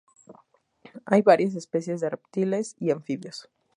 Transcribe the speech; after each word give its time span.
Hay 1.05 1.21
varias 1.21 1.53
especies 1.53 2.01
de 2.01 2.09
reptiles 2.09 2.75
y 2.79 2.89
anfibios. 2.89 3.51